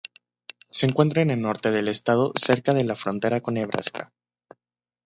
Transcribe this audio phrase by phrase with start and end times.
[0.71, 4.11] Se encuentra al norte del estado, cerca de la frontera con Nebraska.